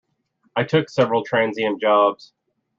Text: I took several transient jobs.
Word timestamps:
I 0.55 0.63
took 0.63 0.89
several 0.89 1.23
transient 1.23 1.79
jobs. 1.79 2.33